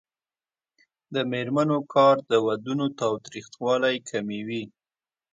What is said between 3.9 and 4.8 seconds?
کموي.